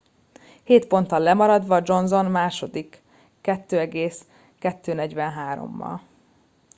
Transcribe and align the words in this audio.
hét 0.63 0.87
ponttal 0.87 1.19
lemaradva 1.19 1.79
johnson 1.85 2.25
a 2.25 2.29
második 2.29 3.01
2.243-al 3.43 5.99